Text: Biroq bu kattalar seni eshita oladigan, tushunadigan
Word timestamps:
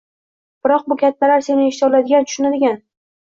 Biroq 0.67 0.87
bu 0.93 0.97
kattalar 1.01 1.43
seni 1.49 1.67
eshita 1.73 1.91
oladigan, 1.91 2.27
tushunadigan 2.33 2.81